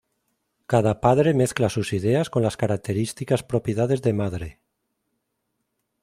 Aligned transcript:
Cada 0.71 0.93
padre 0.99 1.35
mezcla 1.35 1.69
sus 1.69 1.93
ideas 1.93 2.31
con 2.31 2.41
las 2.41 2.57
características 2.57 3.43
propiedades 3.43 4.01
de 4.01 4.13
Madre. 4.13 4.59